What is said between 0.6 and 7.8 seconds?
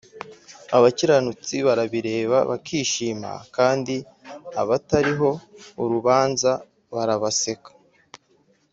abakiranutsi barabireba bakishima kandi abatariho urubanza barabaseka